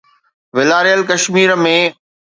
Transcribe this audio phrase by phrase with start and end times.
[0.55, 1.75] والاريل ڪشمير ۾